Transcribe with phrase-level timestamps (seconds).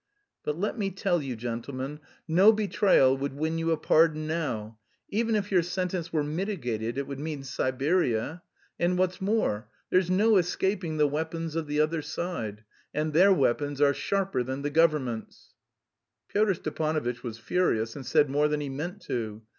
[0.43, 4.79] But let me tell you, gentlemen, no betrayal would win you a pardon now.
[5.09, 8.41] Even if your sentence were mitigated it would mean Siberia;
[8.79, 12.63] and, what's more, there's no escaping the weapons of the other side
[12.95, 15.53] and their weapons are sharper than the government's."
[16.29, 19.43] Pyotr Stepanovitch was furious and said more than he meant to.